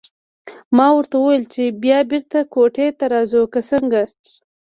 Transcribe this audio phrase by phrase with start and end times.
[0.77, 4.01] ما ورته وویل چې بیا بېرته کوټې ته راځو که څنګه.